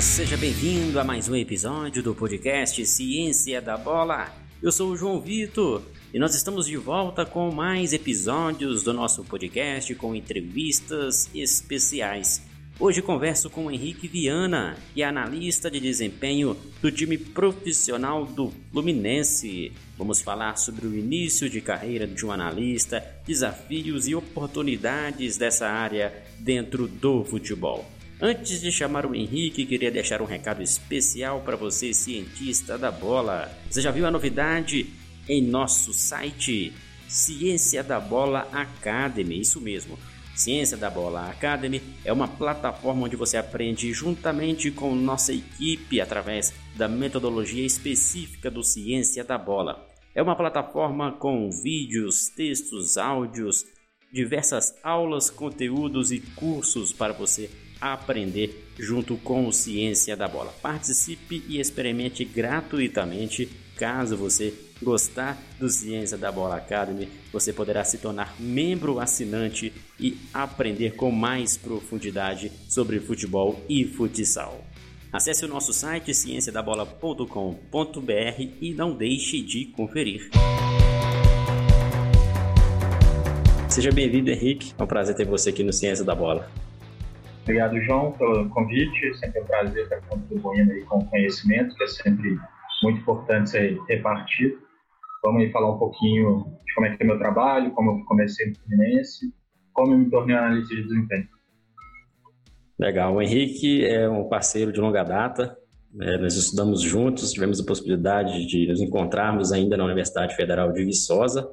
[0.00, 4.34] seja bem-vindo a mais um episódio do podcast Ciência da Bola.
[4.62, 5.82] Eu sou o João Vitor
[6.14, 12.42] e nós estamos de volta com mais episódios do nosso podcast com entrevistas especiais.
[12.78, 18.50] Hoje converso com o Henrique Viana, que é analista de desempenho do time profissional do
[18.72, 19.70] Fluminense.
[19.98, 26.24] Vamos falar sobre o início de carreira de um analista, desafios e oportunidades dessa área
[26.38, 27.99] dentro do futebol.
[28.22, 33.50] Antes de chamar o Henrique, queria deixar um recado especial para você, cientista da bola.
[33.70, 34.90] Você já viu a novidade
[35.26, 36.70] em nosso site
[37.08, 39.40] Ciência da Bola Academy?
[39.40, 39.98] Isso mesmo.
[40.36, 46.52] Ciência da Bola Academy é uma plataforma onde você aprende juntamente com nossa equipe através
[46.76, 49.88] da metodologia específica do Ciência da Bola.
[50.14, 53.64] É uma plataforma com vídeos, textos, áudios,
[54.12, 57.48] diversas aulas, conteúdos e cursos para você
[57.80, 60.52] aprender junto com o Ciência da Bola.
[60.60, 63.48] Participe e experimente gratuitamente.
[63.76, 70.18] Caso você gostar do Ciência da Bola Academy, você poderá se tornar membro assinante e
[70.32, 74.64] aprender com mais profundidade sobre futebol e futsal.
[75.12, 80.30] Acesse o nosso site cienciadabola.com.br e não deixe de conferir.
[83.68, 84.72] Seja bem-vindo, Henrique.
[84.78, 86.50] É um prazer ter você aqui no Ciência da Bola.
[87.50, 89.12] Obrigado, João, pelo convite.
[89.18, 92.38] Sempre um prazer estar contribuindo aí com conhecimento, que é sempre
[92.80, 94.56] muito importante ser repartido.
[95.24, 98.46] Vamos aí falar um pouquinho de como é que é meu trabalho, como eu comecei
[98.46, 99.34] no Fluminense,
[99.72, 101.28] como eu me tornei analista de desempenho.
[102.78, 103.16] Legal.
[103.16, 105.58] O Henrique é um parceiro de longa data.
[106.02, 110.84] É, nós estudamos juntos, tivemos a possibilidade de nos encontrarmos ainda na Universidade Federal de
[110.84, 111.50] Viçosa.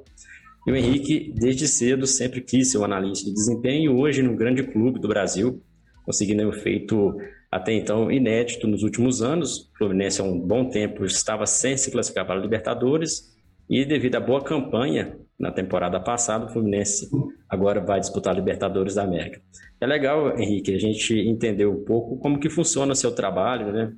[0.67, 4.61] E o Henrique, desde cedo, sempre quis ser um analista de desempenho, hoje no grande
[4.61, 5.59] clube do Brasil,
[6.07, 7.17] conseguindo um feito
[7.51, 9.69] até então inédito nos últimos anos.
[9.73, 13.35] O Fluminense há um bom tempo estava sem se classificar para a Libertadores
[13.69, 17.09] e devido à boa campanha na temporada passada, o Fluminense
[17.49, 19.41] agora vai disputar a Libertadores da América.
[19.81, 23.91] É legal, Henrique, a gente entender um pouco como que funciona o seu trabalho, né?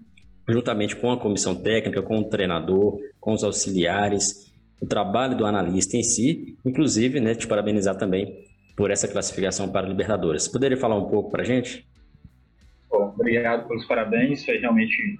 [0.50, 5.96] juntamente com a comissão técnica, com o treinador, com os auxiliares, o trabalho do analista
[5.96, 10.47] em si, inclusive, né, te parabenizar também por essa classificação para a Libertadores.
[10.47, 11.86] Poderia falar um pouco para a gente?
[12.92, 14.44] Obrigado pelos parabéns.
[14.44, 15.20] Foi realmente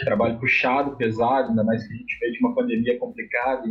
[0.00, 3.64] um trabalho puxado, pesado, ainda mais que a gente veio de uma pandemia complicada,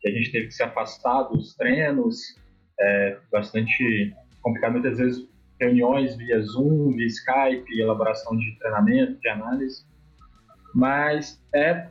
[0.00, 2.36] que a gente teve que se afastar dos treinos,
[2.78, 5.28] é, bastante complicado, muitas vezes
[5.60, 9.84] reuniões via Zoom, via Skype, elaboração de treinamento, de análise.
[10.74, 11.88] Mas é,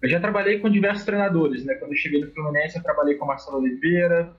[0.00, 1.74] eu já trabalhei com diversos treinadores, né?
[1.74, 4.34] Quando eu cheguei no Fluminense, eu trabalhei com o Marcelo Oliveira,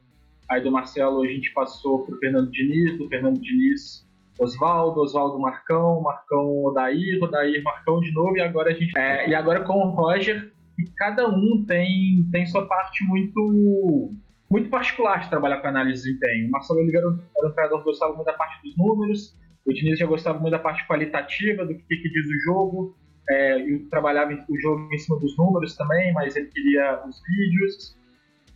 [0.49, 4.07] aí do Marcelo a gente passou para o Fernando Diniz, do Fernando Diniz
[4.39, 8.97] Oswaldo, Oswaldo Marcão, Marcão Odair, Odair Marcão de novo, e agora a gente.
[8.97, 14.11] É, e agora com o Roger, e cada um tem, tem sua parte muito
[14.49, 16.47] muito particular de trabalhar com análise de desempenho.
[16.47, 19.35] O Marcelo Oliveira era um treinador que gostava muito da parte dos números,
[19.65, 22.95] o Diniz já gostava muito da parte qualitativa, do que, que diz o jogo,
[23.29, 23.57] é,
[23.89, 27.97] trabalhava o jogo em cima dos números também, mas ele queria os vídeos.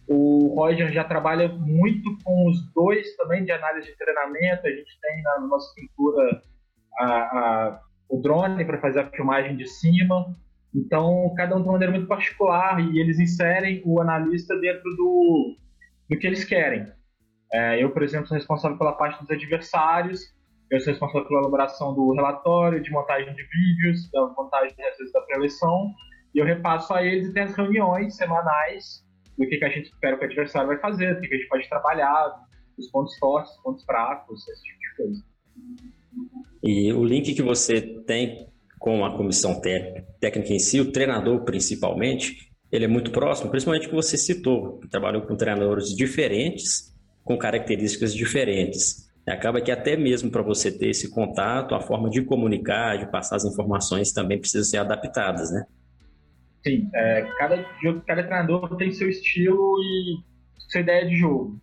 [0.07, 4.65] O Roger já trabalha muito com os dois também de análise de treinamento.
[4.65, 6.41] A gente tem na nossa estrutura
[6.99, 10.33] a, a, o drone para fazer a filmagem de cima.
[10.73, 15.55] Então, cada um de uma maneira muito particular e eles inserem o analista dentro do,
[16.09, 16.85] do que eles querem.
[17.51, 20.21] É, eu, por exemplo, sou responsável pela parte dos adversários,
[20.69, 25.21] eu sou responsável pela elaboração do relatório, de montagem de vídeos, da montagem vezes da
[25.21, 25.91] preleção,
[26.35, 29.06] e eu repasso a eles e tem as reuniões semanais
[29.37, 31.37] do que, que a gente espera que o adversário vai fazer, do que, que a
[31.37, 32.35] gente pode trabalhar,
[32.77, 35.23] os pontos fortes, os pontos fracos, esse tipo de coisa.
[36.63, 38.47] E o link que você tem
[38.79, 39.59] com a comissão
[40.19, 45.21] técnica em si, o treinador principalmente, ele é muito próximo, principalmente que você citou, trabalhou
[45.23, 46.93] com treinadores diferentes,
[47.23, 49.07] com características diferentes.
[49.27, 53.35] Acaba que até mesmo para você ter esse contato, a forma de comunicar, de passar
[53.35, 55.65] as informações também precisa ser adaptadas, né?
[56.63, 57.63] Sim, é, cada,
[58.05, 60.17] cada treinador tem seu estilo e
[60.69, 61.59] sua ideia de jogo.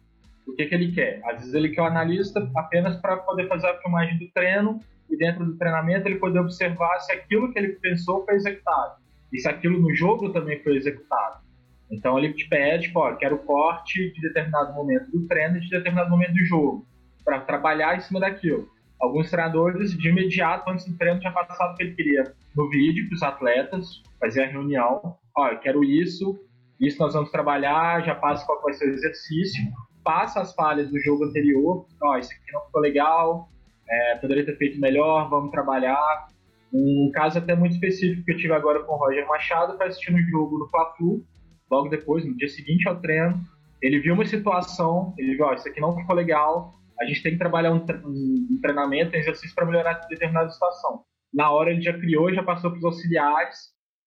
[0.46, 1.20] O que, que ele quer?
[1.24, 4.80] Às vezes ele quer o analista apenas para poder fazer a filmagem do treino
[5.10, 8.96] e dentro do treinamento ele poder observar se aquilo que ele pensou foi executado
[9.32, 11.42] e se aquilo no jogo também foi executado.
[11.90, 16.10] Então ele te pede, pô, quero corte de determinado momento do treino e de determinado
[16.10, 16.86] momento do jogo
[17.24, 18.68] para trabalhar em cima daquilo.
[19.04, 22.34] Alguns treinadores de imediato antes do treino já passavam o que ele queria.
[22.56, 26.40] No vídeo para os atletas, fazer a reunião, eu quero isso,
[26.80, 29.62] isso nós vamos trabalhar, já passa qual vai ser o exercício,
[30.02, 33.50] passa as falhas do jogo anterior, ó, isso aqui não ficou legal,
[33.86, 36.28] é, poderia ter feito melhor, vamos trabalhar.
[36.72, 40.16] Um caso até muito específico que eu tive agora com o Roger Machado, foi assistindo
[40.16, 41.22] o jogo no Fla-Flu,
[41.70, 43.38] logo depois, no dia seguinte ao treino,
[43.82, 47.32] ele viu uma situação, ele viu, ó, isso aqui não ficou legal, a gente tem
[47.32, 51.02] que trabalhar um, um treinamento, um exercício para melhorar determinada situação.
[51.32, 53.56] Na hora ele já criou, já passou para os auxiliares,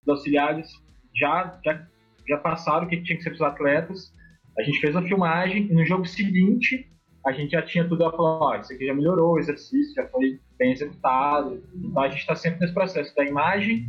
[0.04, 0.68] os auxiliares
[1.16, 1.88] já, já,
[2.28, 4.14] já passaram o que tinha que ser para os atletas,
[4.58, 6.90] a gente fez a filmagem e no jogo seguinte
[7.26, 10.08] a gente já tinha tudo a falar, ó, isso aqui já melhorou, o exercício já
[10.08, 11.62] foi bem executado.
[11.76, 13.86] Então a gente está sempre nesse processo da imagem,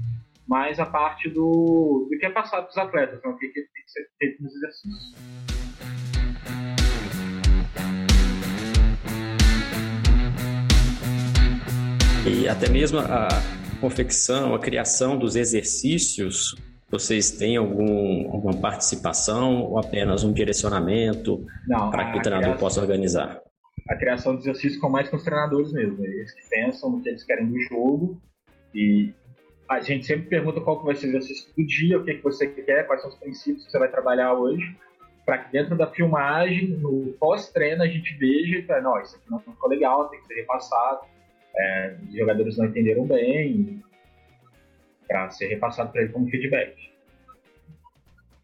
[0.46, 3.30] mais a parte do, do que é passado para os atletas, né?
[3.30, 5.47] o que, que tem que ser feito nos exercícios.
[12.28, 13.28] E até mesmo a
[13.80, 16.54] confecção, a criação dos exercícios
[16.90, 21.44] vocês têm algum, alguma participação ou apenas um direcionamento
[21.90, 23.40] para que o treinador criação, possa organizar?
[23.88, 26.02] A criação dos exercícios com mais com os treinadores mesmo.
[26.04, 28.20] Eles que pensam no que eles querem do jogo
[28.74, 29.12] e
[29.68, 32.24] a gente sempre pergunta qual que vai ser o exercício do dia, o que, que
[32.24, 34.76] você quer, quais são os princípios que você vai trabalhar hoje,
[35.26, 39.40] para que dentro da filmagem, no pós-treino, a gente veja e não, isso aqui não
[39.40, 41.00] ficou legal, tem que ser repassado,
[41.58, 43.82] é, os jogadores não entenderam bem,
[45.08, 46.74] para ser repassado para ele como feedback.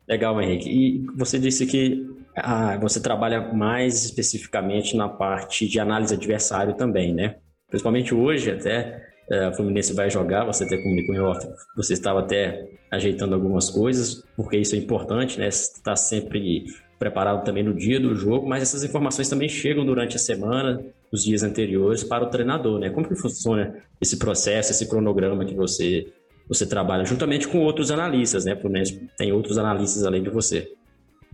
[0.09, 0.69] Legal, Henrique.
[0.69, 2.07] E você disse que
[2.37, 7.37] ah, você trabalha mais especificamente na parte de análise adversário também, né?
[7.69, 11.47] Principalmente hoje, até é, a Fluminense vai jogar, você até comunicou em off,
[11.77, 15.49] você estava até ajeitando algumas coisas, porque isso é importante, né?
[15.49, 16.65] Estar tá sempre
[16.99, 20.85] preparado também no dia do jogo, mas essas informações também chegam durante a semana,
[21.15, 22.91] os dias anteriores, para o treinador, né?
[22.91, 26.13] Como que funciona esse processo, esse cronograma que você
[26.47, 28.55] você trabalha juntamente com outros analistas, né?
[28.57, 30.75] Fluminense tem outros analistas além de você.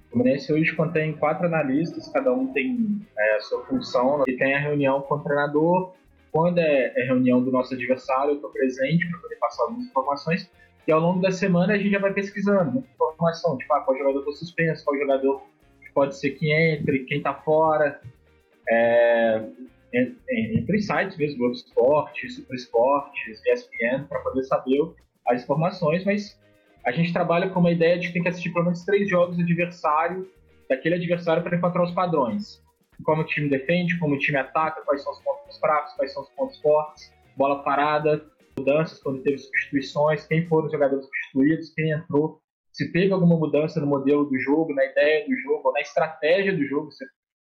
[0.07, 4.55] O Fluminense hoje contém quatro analistas, cada um tem é, a sua função e tem
[4.55, 5.95] a reunião com o treinador.
[6.31, 10.51] Quando é, é reunião do nosso adversário, eu estou presente para poder passar algumas informações.
[10.87, 13.97] E ao longo da semana a gente já vai pesquisando muita informação, tipo, ah, qual
[13.97, 15.43] jogador está suspenso, qual jogador
[15.95, 18.01] pode ser que entre, quem está fora.
[18.71, 19.45] É,
[19.93, 24.81] entre sites mesmo, Globo Esporte, Super Esportes, ESPN, para poder saber
[25.27, 26.39] as informações, mas
[26.85, 29.37] a gente trabalha com uma ideia de que tem que assistir pelo menos três jogos
[29.37, 30.29] do adversário,
[30.69, 32.63] daquele adversário para encontrar os padrões.
[33.05, 36.23] Como o time defende, como o time ataca, quais são os pontos fracos, quais são
[36.23, 38.25] os pontos fortes, bola parada,
[38.57, 42.41] mudanças quando teve substituições, quem foram os jogadores substituídos, quem entrou,
[42.73, 46.65] se teve alguma mudança no modelo do jogo, na ideia do jogo, na estratégia do
[46.67, 46.91] jogo,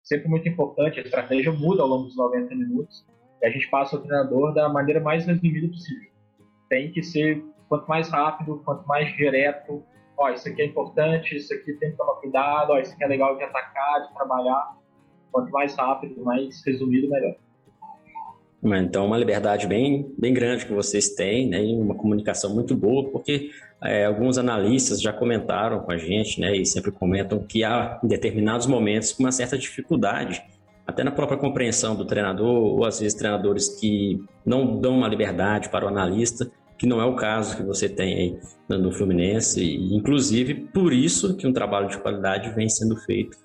[0.09, 3.07] sempre muito importante, a estratégia muda ao longo dos 90 minutos
[3.43, 6.11] e a gente passa o treinador da maneira mais resumida possível.
[6.69, 9.85] Tem que ser quanto mais rápido, quanto mais direto.
[10.17, 13.07] Ó, isso aqui é importante, isso aqui tem que tomar cuidado, ó, isso aqui é
[13.07, 14.79] legal de atacar, de trabalhar.
[15.31, 17.37] Quanto mais rápido, mais resumido, melhor.
[18.63, 23.09] Então, uma liberdade bem, bem grande que vocês têm, né, e uma comunicação muito boa,
[23.09, 23.51] porque
[23.83, 28.09] é, alguns analistas já comentaram com a gente, né, e sempre comentam que há em
[28.09, 30.43] determinados momentos uma certa dificuldade,
[30.85, 35.69] até na própria compreensão do treinador, ou às vezes treinadores que não dão uma liberdade
[35.69, 38.39] para o analista, que não é o caso que você tem aí
[38.69, 43.37] no Fluminense, e inclusive por isso que um trabalho de qualidade vem sendo feito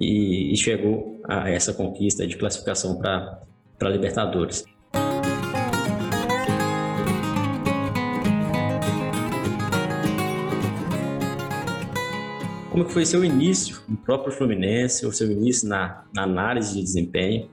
[0.00, 3.42] e, e chegou a essa conquista de classificação para
[3.78, 4.64] para Libertadores.
[12.70, 16.82] Como que foi seu início no próprio Fluminense, ou seu início na, na análise de
[16.82, 17.50] desempenho?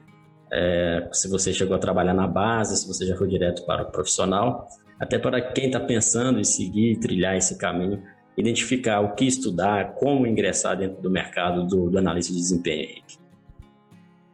[0.54, 3.92] É, se você chegou a trabalhar na base, se você já foi direto para o
[3.92, 4.68] profissional,
[5.00, 8.04] até para quem está pensando em seguir, trilhar esse caminho,
[8.38, 13.25] identificar o que estudar, como ingressar dentro do mercado do, do analista de desempenho, Henrique.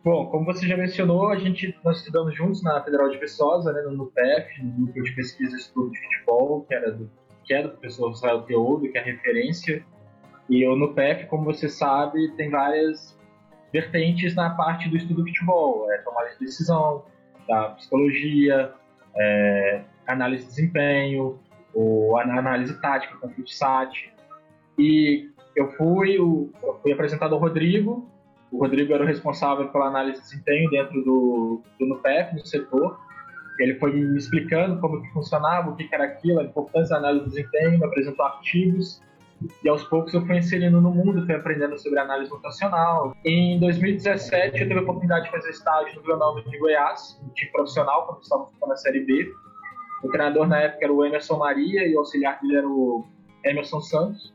[0.04, 3.82] Bom, como você já mencionou, a gente nós estudamos juntos na Federal de Viçosa, né,
[3.82, 7.08] no NUPEF, no núcleo de pesquisa e estudo de futebol, que era do
[7.44, 9.86] que é do professor Rafael Teodo, que é a referência.
[10.50, 13.16] E o NUPEF, como você sabe, tem várias
[13.72, 17.06] vertentes na parte do estudo do futebol, é tomada de decisão,
[17.48, 18.74] da psicologia,
[19.16, 21.40] é, análise de desempenho,
[21.74, 24.12] ou análise tática com o FUTSAT.
[24.80, 28.10] E eu fui, eu fui apresentado ao Rodrigo,
[28.52, 33.00] o Rodrigo era o responsável pela análise de desempenho dentro do, do NUPEF, no setor.
[33.60, 37.26] Ele foi me explicando como que funcionava, o que era aquilo, a importância da análise
[37.26, 39.02] de desempenho, me apresentou artigos,
[39.64, 43.16] e aos poucos eu fui inserindo no mundo, fui aprendendo sobre análise mutacional.
[43.26, 47.30] Em 2017 eu tive a oportunidade de fazer estágio no Vila Nova de Goiás, no
[47.34, 49.32] time profissional, quando estávamos na Série B.
[50.04, 53.06] O treinador na época era o Emerson Maria e o auxiliar dele era o
[53.44, 54.34] Emerson Santos.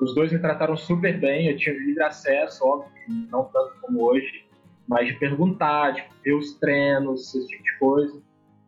[0.00, 2.92] Os dois me trataram super bem, eu tinha livre acesso, óbvio,
[3.30, 4.46] não tanto como hoje,
[4.86, 8.22] mas de perguntar, de ver os treinos, esse tipo de coisa.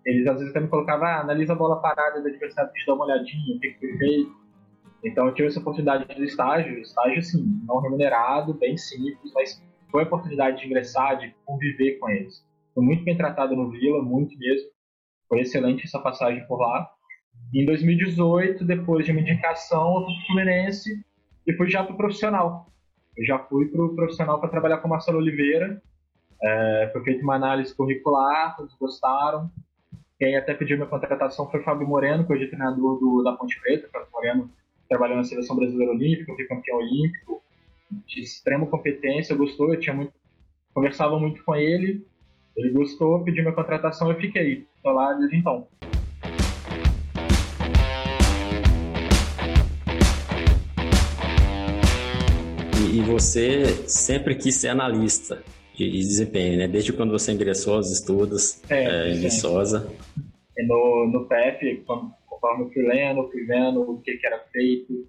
[0.05, 2.95] eles às vezes até me colocavam, ah, analisa a bola parada do adversário, te dá
[2.95, 4.41] uma olhadinha, o que, foi feito.
[5.05, 10.03] Então eu tive essa oportunidade do estágio, estágio assim, não remunerado, bem simples, mas foi
[10.03, 12.45] a oportunidade de ingressar, de conviver com eles.
[12.75, 14.69] Fui muito bem tratado no Vila, muito mesmo.
[15.29, 16.91] Foi excelente essa passagem por lá.
[17.55, 21.05] Em 2018, depois de uma indicação, eu fui Fluminense
[21.57, 22.67] fui já para o profissional.
[23.17, 25.83] Eu já fui para o profissional para trabalhar com o Marcelo Oliveira.
[26.43, 29.51] É, foi feita uma análise curricular, todos gostaram.
[30.19, 33.59] Quem até pediu minha contratação foi Fábio Moreno, que hoje é treinador do, da Ponte
[33.61, 33.89] Preta.
[33.93, 34.51] Fábio Moreno
[34.89, 37.43] trabalhou na Seleção Brasileira Olímpica, foi campeão olímpico,
[38.07, 40.13] de extrema competência, gostou, eu tinha muito,
[40.75, 42.05] conversava muito com ele,
[42.57, 44.67] ele gostou, pediu minha contratação, eu fiquei.
[44.77, 45.69] Estou lá desde então.
[53.03, 55.43] Você sempre quis ser analista
[55.75, 56.69] de desempenho, né?
[56.69, 59.91] Desde quando você ingressou aos estudos é, é, em Viçosa.
[60.59, 61.85] No, no PF,
[62.27, 65.09] conforme eu fui lendo, fui vendo o que, que era feito,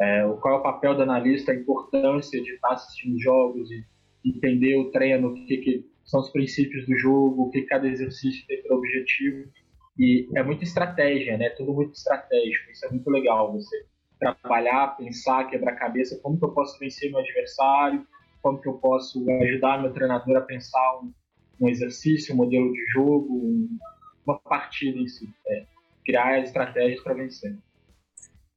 [0.00, 3.84] é, qual é o papel do analista, a importância de estar assistindo jogos e
[4.24, 8.46] entender o treino, o que, que são os princípios do jogo, o que cada exercício
[8.46, 9.48] tem para objetivo.
[9.98, 11.50] E é muita estratégia, né?
[11.50, 12.70] Tudo muito estratégico.
[12.70, 13.52] Isso é muito legal.
[13.52, 13.84] Você
[14.20, 18.06] trabalhar, pensar, quebrar cabeça, como que eu posso vencer meu adversário,
[18.42, 21.12] como que eu posso ajudar meu treinador a pensar um,
[21.60, 23.78] um exercício, um modelo de jogo, um,
[24.26, 25.28] uma partida em si.
[25.48, 25.64] É,
[26.04, 27.56] criar estratégias para vencer.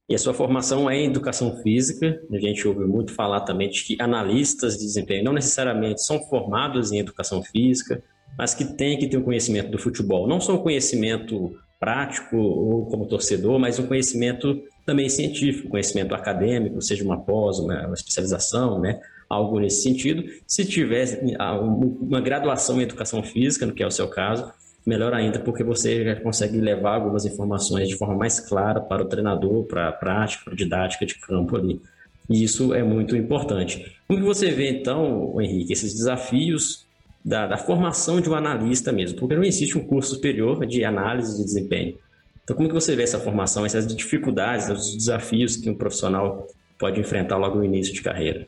[0.08, 2.22] E a sua formação é em educação física.
[2.30, 6.92] A gente ouve muito falar também de que analistas de desempenho não necessariamente são formados
[6.92, 8.02] em educação física,
[8.36, 10.26] mas que têm que ter um conhecimento do futebol.
[10.26, 16.80] Não só um conhecimento prático ou como torcedor, mas um conhecimento também científico, conhecimento acadêmico,
[16.80, 18.98] seja uma pós, uma, uma especialização, né?
[19.28, 20.24] algo nesse sentido.
[20.46, 21.20] Se tiver
[22.00, 24.50] uma graduação em educação física, no que é o seu caso,
[24.86, 29.06] melhor ainda, porque você já consegue levar algumas informações de forma mais clara para o
[29.06, 31.82] treinador, para a prática, para a didática de campo ali.
[32.30, 33.94] E isso é muito importante.
[34.08, 36.86] Como você vê, então, Henrique, esses desafios
[37.24, 39.18] da, da, formação de um analista mesmo?
[39.18, 41.98] Porque não existe um curso superior de análise de desempenho.
[42.42, 46.46] Então, como que você vê essa formação, essas dificuldades, os desafios que um profissional
[46.78, 48.46] pode enfrentar logo no início de carreira?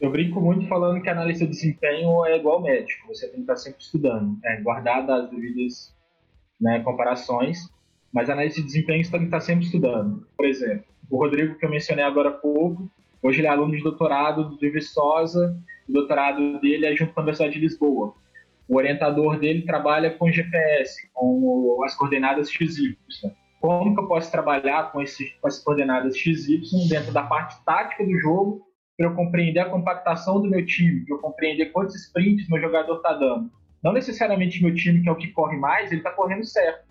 [0.00, 3.56] Eu brinco muito falando que analista de desempenho é igual médico, você tem que estar
[3.56, 5.92] sempre estudando, é, guardar as devidas
[6.60, 7.58] né, comparações,
[8.12, 10.26] mas analista de desempenho você tem que estar sempre estudando.
[10.36, 12.88] Por exemplo, o Rodrigo, que eu mencionei agora há pouco,
[13.22, 15.56] hoje ele é aluno de doutorado de Viçosa,
[15.88, 18.14] o doutorado dele é junto com a Universidade de Lisboa.
[18.68, 22.96] O orientador dele trabalha com GPS, com as coordenadas XY.
[23.60, 28.04] Como que eu posso trabalhar com, esse, com as coordenadas XY dentro da parte tática
[28.04, 32.48] do jogo para eu compreender a compactação do meu time, para eu compreender quantos sprints
[32.48, 33.50] meu jogador está dando.
[33.82, 36.86] Não necessariamente meu time, que é o que corre mais, ele está correndo certo.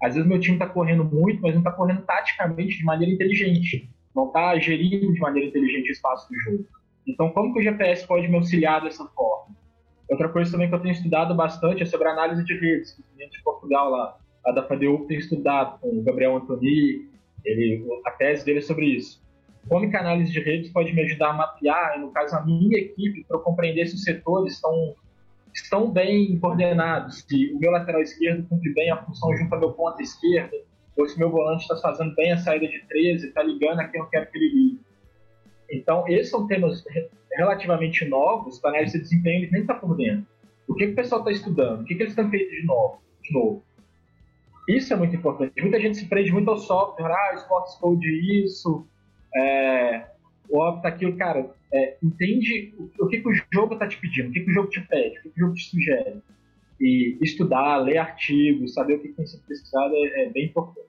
[0.00, 3.90] Às vezes meu time está correndo muito, mas não está correndo taticamente de maneira inteligente.
[4.14, 6.64] Não está gerindo de maneira inteligente o espaço do jogo.
[7.08, 9.56] Então, como que o GPS pode me auxiliar dessa forma?
[10.08, 12.98] Outra coisa também que eu tenho estudado bastante é sobre análise de redes.
[12.98, 17.08] O cliente de Portugal lá, a da FADEU, tem estudado com o Gabriel Antoni,
[17.44, 19.20] ele, a tese dele é sobre isso
[19.68, 22.78] como que a análise de redes pode me ajudar a mapear, no caso, a minha
[22.78, 24.94] equipe, para eu compreender se os setores estão,
[25.54, 29.72] estão bem coordenados, se o meu lateral esquerdo cumpre bem a função junto ao meu
[29.72, 30.56] ponta esquerda,
[30.96, 33.84] ou se o meu volante está fazendo bem a saída de 13, está ligando a
[33.84, 34.80] quem eu quero que ele ligue.
[35.70, 36.84] Então, esses são temas
[37.32, 40.26] relativamente novos, para análise de desempenho ele nem está por dentro.
[40.66, 41.82] O que, que o pessoal está estudando?
[41.82, 43.00] O que, que eles estão feito de novo?
[43.28, 43.62] de novo?
[44.68, 45.60] Isso é muito importante.
[45.60, 48.86] Muita gente se prende muito ao software, ah, o Sports Code isso,
[49.34, 50.06] é,
[50.48, 53.98] o óbvio tá aqui, cara, é, entende o, o, que, que o jogo tá te
[53.98, 56.22] pedindo, o que, que o jogo te pede, o que, que o jogo te sugere.
[56.80, 60.86] E estudar, ler artigos, saber o que tem sido pesquisado é, é bem importante.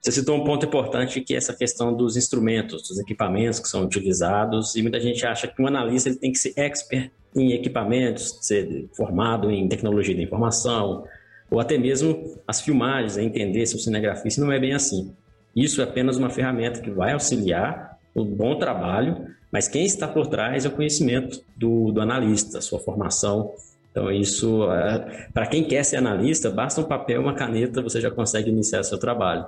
[0.00, 3.84] Você citou um ponto importante que é essa questão dos instrumentos, dos equipamentos que são
[3.84, 8.38] utilizados, e muita gente acha que um analista ele tem que ser expert em equipamentos,
[8.40, 11.04] ser formado em tecnologia da informação,
[11.50, 15.12] ou até mesmo as filmagens, entender se o cinegrafista não é bem assim.
[15.54, 20.26] Isso é apenas uma ferramenta que vai auxiliar o bom trabalho, mas quem está por
[20.26, 23.52] trás é o conhecimento do, do analista, sua formação.
[23.90, 28.10] Então, isso, é, para quem quer ser analista, basta um papel, uma caneta, você já
[28.10, 29.46] consegue iniciar seu trabalho.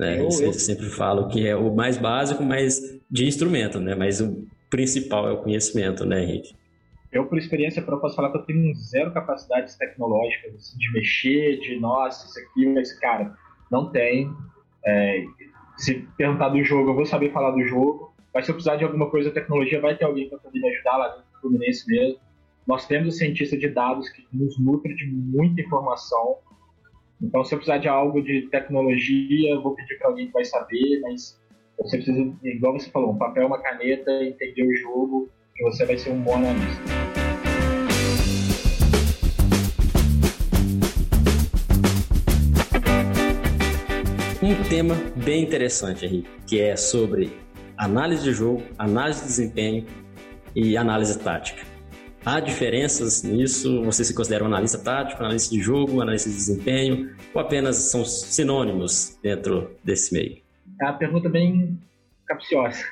[0.00, 0.18] Né?
[0.18, 2.80] Eu sempre falo que é o mais básico, mas
[3.10, 3.94] de instrumento, né?
[3.94, 6.54] mas o principal é o conhecimento, né, Henrique?
[7.12, 11.58] Eu, por experiência, eu posso falar que eu tenho zero capacidades tecnológicas, assim, de mexer,
[11.58, 13.34] de, nossa, isso aqui, mas, cara,
[13.70, 14.30] não tem.
[14.86, 15.22] É,
[15.76, 18.14] se perguntar do jogo, eu vou saber falar do jogo.
[18.32, 20.68] Mas se eu precisar de alguma coisa da tecnologia, vai ter alguém para poder me
[20.68, 22.20] ajudar lá dentro do Fluminense mesmo.
[22.66, 26.36] Nós temos um cientista de dados que nos nutre de muita informação.
[27.22, 31.00] Então, se eu precisar de algo de tecnologia, vou pedir para alguém que vai saber,
[31.02, 31.38] mas
[31.78, 35.98] você precisa, igual você falou, um papel, uma caneta, entender o jogo, que você vai
[35.98, 36.82] ser um bom analista.
[44.42, 47.30] Um tema bem interessante, Henrique, que é sobre
[47.76, 49.86] análise de jogo, análise de desempenho
[50.56, 51.69] e análise tática.
[52.24, 53.82] Há diferenças nisso?
[53.84, 58.04] Você se considera um analista tático, analista de jogo, analista de desempenho, ou apenas são
[58.04, 60.42] sinônimos dentro desse meio?
[60.80, 61.78] É uma pergunta bem
[62.26, 62.84] capciosa.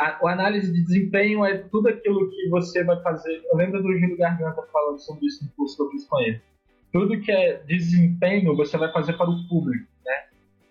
[0.00, 3.42] A, a, análise de desempenho é tudo aquilo que você vai fazer.
[3.50, 6.40] Eu lembro do Júlio Garganta falando sobre isso no curso que eu fiz com ele.
[6.92, 10.24] Tudo que é desempenho você vai fazer para o público, né?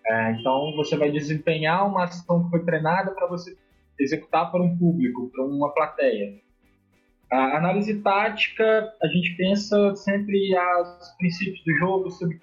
[0.06, 3.56] É, então você vai desempenhar uma ação que foi treinada para você
[3.98, 6.40] executar para um público, para uma plateia.
[7.32, 12.36] A análise tática, a gente pensa sempre os princípios do jogo, sobre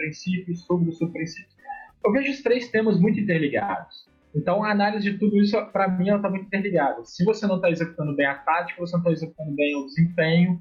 [0.90, 1.56] os subprincípios.
[2.04, 4.10] Eu vejo os três temas muito interligados.
[4.36, 7.06] Então, a análise de tudo isso, para mim, ela está muito interligada.
[7.06, 10.60] Se você não está executando bem a tática, você não está executando bem o desempenho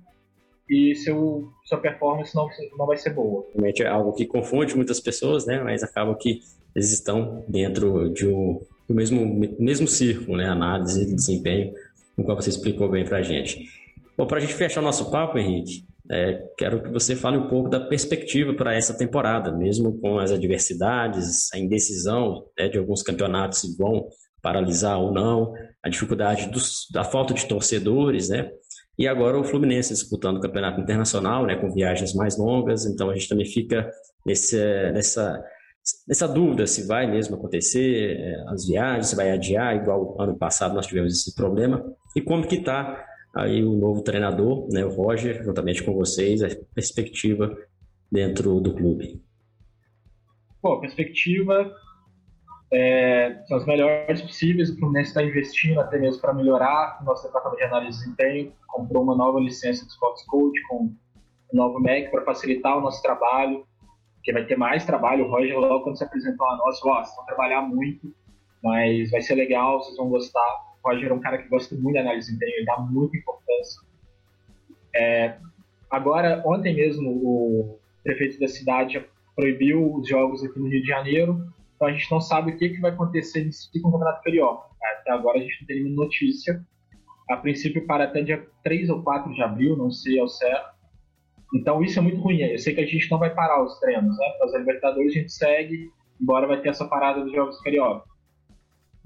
[0.69, 3.47] e seu, sua performance não, não vai ser boa.
[3.55, 5.63] Realmente é algo que confunde muitas pessoas, né?
[5.63, 6.41] Mas acaba que
[6.77, 10.47] eles estão dentro de um, do mesmo, mesmo círculo, né?
[10.51, 11.73] Análise e desempenho,
[12.15, 13.88] como você explicou bem para a gente.
[14.19, 17.47] Bom, para a gente fechar o nosso papo, Henrique, é, quero que você fale um
[17.47, 23.01] pouco da perspectiva para essa temporada, mesmo com as adversidades, a indecisão né, de alguns
[23.01, 24.09] campeonatos se vão
[24.43, 28.51] paralisar ou não, a dificuldade dos, da falta de torcedores, né?
[28.99, 33.15] E agora o Fluminense disputando o campeonato internacional, né, com viagens mais longas, então a
[33.15, 33.89] gente também fica
[34.27, 34.57] nesse,
[34.91, 35.41] nessa,
[36.09, 40.75] nessa dúvida se vai mesmo acontecer é, as viagens, se vai adiar, igual ano passado
[40.75, 41.85] nós tivemos esse problema,
[42.17, 43.05] e como que está
[43.35, 47.57] aí o novo treinador, né, o Roger, juntamente com vocês, a perspectiva
[48.11, 49.23] dentro do clube?
[50.63, 51.73] Bom, perspectiva
[52.71, 54.71] é, são as melhores possíveis.
[54.71, 58.53] O Fluminense está investindo até mesmo para melhorar o nosso departamento de análise de desempenho.
[58.67, 63.01] Comprou uma nova licença de Sports Coach com um novo MEC para facilitar o nosso
[63.03, 63.67] trabalho,
[64.17, 65.25] porque vai ter mais trabalho.
[65.25, 68.15] O Roger, logo quando se apresentou a nós, falou: vocês vão trabalhar muito,
[68.63, 70.68] mas vai ser legal, vocês vão gostar.
[70.89, 73.83] Roger é um cara que gosta muito de análise de desempenho, ele dá muita importância.
[74.95, 75.37] É,
[75.91, 79.05] agora, ontem mesmo, o prefeito da cidade
[79.37, 81.47] proibiu os jogos aqui no Rio de Janeiro,
[81.77, 84.69] então a gente não sabe o que, que vai acontecer nesse com o Campeonato Carioca.
[85.01, 86.61] Até agora a gente não tem nenhuma notícia.
[87.31, 90.77] A princípio para até dia 3 ou 4 de abril, não sei ao certo.
[91.55, 92.41] Então isso é muito ruim.
[92.41, 94.29] Eu sei que a gente não vai parar os treinos, né?
[94.39, 98.05] Para os Libertadores a gente segue, embora vai ter essa parada dos Jogos Carioca.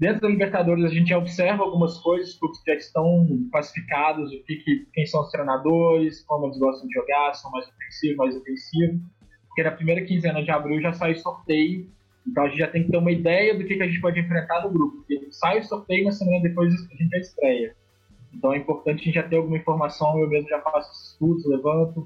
[0.03, 4.57] Dentro da Libertadores, a gente já observa algumas coisas, porque já estão classificados, o que,
[4.57, 8.99] que, quem são os treinadores, como eles gostam de jogar, são mais ofensivos, mais ofensivos.
[9.47, 11.89] Porque na primeira quinzena de abril já sai sorteio,
[12.27, 14.19] então a gente já tem que ter uma ideia do que, que a gente pode
[14.19, 14.97] enfrentar no grupo.
[14.97, 17.73] Porque sai o sorteio na semana depois a gente já estreia.
[18.33, 22.05] Então é importante a gente já ter alguma informação, eu mesmo já faço estudos, levanto,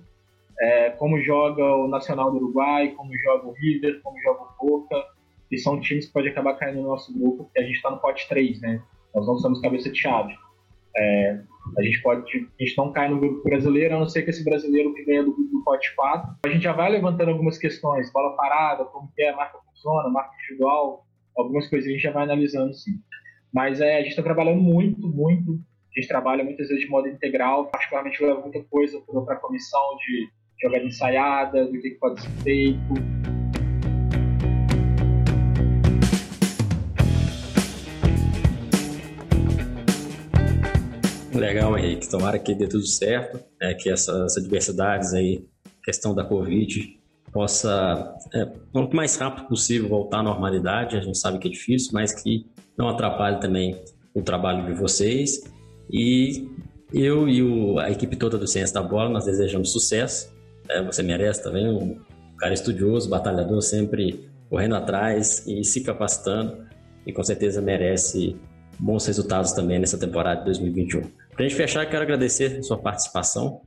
[0.59, 5.16] é, como joga o Nacional do Uruguai, como joga o River, como joga o Boca,
[5.51, 7.99] e são times que podem acabar caindo no nosso grupo, porque a gente está no
[7.99, 8.81] pote 3, né?
[9.15, 10.33] Nós não somos cabeça de chave.
[10.95, 11.39] É,
[11.77, 12.21] a gente pode,
[12.59, 15.23] a gente não cai no grupo brasileiro, a não ser que esse brasileiro que ganha
[15.23, 16.35] do, do pote 4.
[16.45, 20.33] A gente já vai levantando algumas questões, bola parada, como que é, marca funciona, marca
[20.35, 21.05] individual,
[21.35, 22.99] algumas coisas a gente já vai analisando sim.
[23.53, 25.59] Mas é, a gente está trabalhando muito, muito.
[25.95, 29.95] A gente trabalha muitas vezes de modo integral, particularmente leva muita coisa para a comissão
[29.97, 30.29] de
[30.61, 33.36] jogada ensaiada, do que, que pode ser feito.
[41.39, 42.09] Legal, Henrique.
[42.09, 43.73] Tomara que dê tudo certo, né?
[43.73, 45.45] que essas adversidades aí,
[45.83, 46.97] questão da Covid,
[47.31, 48.47] possa, é,
[48.93, 50.97] mais rápido possível, voltar à normalidade.
[50.97, 52.45] A gente sabe que é difícil, mas que
[52.77, 53.79] não atrapalhe também
[54.13, 55.43] o trabalho de vocês.
[55.91, 56.49] E
[56.93, 60.33] eu e o, a equipe toda do Ciência da Bola, nós desejamos sucesso.
[60.69, 61.99] É, você merece também, um
[62.37, 66.65] cara estudioso, batalhador, sempre correndo atrás e se capacitando.
[67.05, 68.35] E com certeza merece
[68.79, 71.26] bons resultados também nessa temporada de 2021.
[71.37, 73.61] Para a gente fechar, quero agradecer a sua participação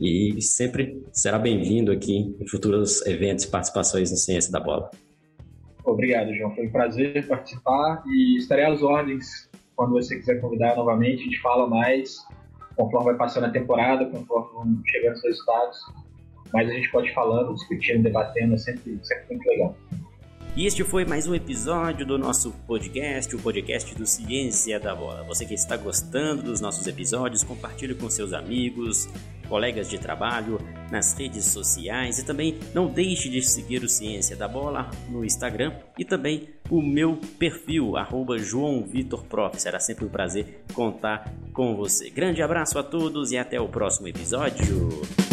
[0.00, 4.88] e sempre será bem-vindo aqui em futuros eventos e participações na Ciência da Bola.
[5.84, 6.54] Obrigado, João.
[6.54, 11.22] Foi um prazer participar e estarei às ordens quando você quiser convidar novamente.
[11.22, 12.24] A gente fala mais
[12.76, 15.76] conforme vai passando a temporada, conforme vão chegando os resultados.
[16.52, 19.76] Mas a gente pode ir falando, discutindo, debatendo, é sempre, sempre muito legal.
[20.58, 25.22] E este foi mais um episódio do nosso podcast, o podcast do Ciência da Bola.
[25.22, 29.08] Você que está gostando dos nossos episódios, compartilhe com seus amigos,
[29.48, 30.58] colegas de trabalho,
[30.90, 35.76] nas redes sociais e também não deixe de seguir o Ciência da Bola no Instagram
[35.96, 39.62] e também o meu perfil, arroba João Vitor Prof.
[39.62, 42.10] Será sempre um prazer contar com você.
[42.10, 45.27] Grande abraço a todos e até o próximo episódio.